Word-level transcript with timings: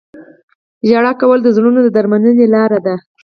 •ژړا 0.87 1.11
کول 1.21 1.39
د 1.43 1.47
زړونو 1.55 1.79
د 1.83 1.87
درملنې 1.95 2.45
لاره 2.53 2.79
ده. 2.85 2.95